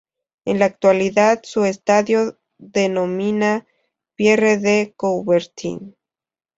[0.45, 3.67] En la actualidad su estadio de denomina
[4.15, 5.95] Pierre de Coubertin.